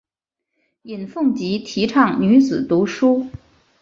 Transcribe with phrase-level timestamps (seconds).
[0.81, 3.27] 尹奉吉提倡女子读书。